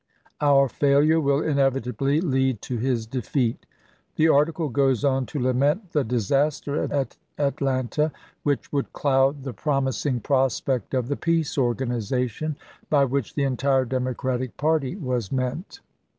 [0.41, 3.67] Our failure will inevitably lead to his defeat."
[4.15, 8.11] The article goes on to lament the disaster at Atlanta,
[8.41, 12.55] which would cloud the promis ing prospect of the peace organization;
[12.89, 15.81] by which the entire Democratic party was meant.